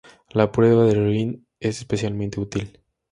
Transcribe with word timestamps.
La 0.31 0.51
prueba 0.51 0.83
de 0.85 0.95
Rinne 0.95 1.41
es 1.59 1.77
especialmente 1.77 2.39
útil. 2.39 2.81